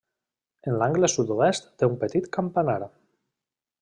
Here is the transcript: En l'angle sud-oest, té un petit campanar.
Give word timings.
En 0.69 0.77
l'angle 0.83 1.09
sud-oest, 1.15 1.69
té 1.81 1.91
un 1.91 1.99
petit 2.05 2.31
campanar. 2.39 2.79